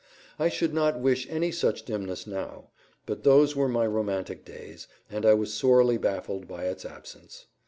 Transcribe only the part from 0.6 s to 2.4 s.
not wish any such dimness